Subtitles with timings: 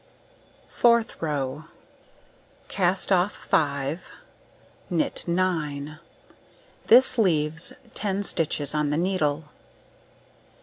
[0.71, 1.65] Fourth row:
[2.69, 4.09] Cast off 5,
[4.89, 5.99] knit 9.
[6.87, 9.43] This leaves 10 stitches on the needle.